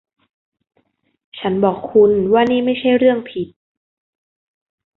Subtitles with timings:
[1.39, 3.47] ฉันบอกคุณว่านี่ไม่ใช่เรื่องผิด